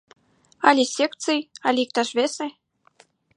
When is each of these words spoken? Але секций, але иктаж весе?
Але 0.67 0.85
секций, 0.95 1.39
але 1.67 1.79
иктаж 1.85 2.09
весе? 2.17 2.47